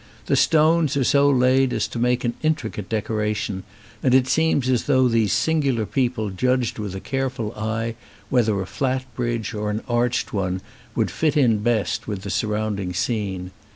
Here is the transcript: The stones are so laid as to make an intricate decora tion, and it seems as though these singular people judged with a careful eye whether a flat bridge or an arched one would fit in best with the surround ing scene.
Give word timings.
The 0.25 0.35
stones 0.35 0.97
are 0.97 1.03
so 1.03 1.29
laid 1.29 1.71
as 1.73 1.87
to 1.89 1.99
make 1.99 2.23
an 2.25 2.33
intricate 2.41 2.89
decora 2.89 3.35
tion, 3.35 3.61
and 4.01 4.15
it 4.15 4.27
seems 4.27 4.67
as 4.67 4.85
though 4.85 5.07
these 5.07 5.31
singular 5.31 5.85
people 5.85 6.31
judged 6.31 6.79
with 6.79 6.95
a 6.95 6.99
careful 6.99 7.53
eye 7.55 7.93
whether 8.31 8.59
a 8.59 8.65
flat 8.65 9.05
bridge 9.15 9.53
or 9.53 9.69
an 9.69 9.83
arched 9.87 10.33
one 10.33 10.61
would 10.95 11.11
fit 11.11 11.37
in 11.37 11.59
best 11.59 12.07
with 12.07 12.23
the 12.23 12.31
surround 12.31 12.79
ing 12.79 12.93
scene. 12.95 13.51